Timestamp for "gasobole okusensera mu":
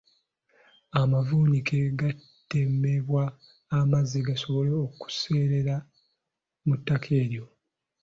4.27-6.75